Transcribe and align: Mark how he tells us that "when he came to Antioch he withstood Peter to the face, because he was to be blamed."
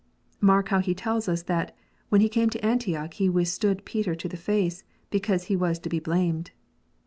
Mark 0.39 0.69
how 0.69 0.79
he 0.79 0.95
tells 0.95 1.29
us 1.29 1.43
that 1.43 1.77
"when 2.09 2.21
he 2.21 2.27
came 2.27 2.49
to 2.49 2.65
Antioch 2.65 3.13
he 3.13 3.29
withstood 3.29 3.85
Peter 3.85 4.15
to 4.15 4.27
the 4.27 4.35
face, 4.35 4.83
because 5.11 5.43
he 5.43 5.55
was 5.55 5.77
to 5.77 5.89
be 5.89 5.99
blamed." 5.99 6.49